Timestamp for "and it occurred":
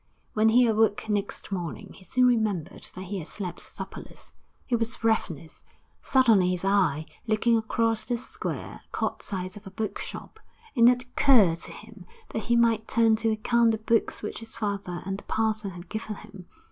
10.75-11.59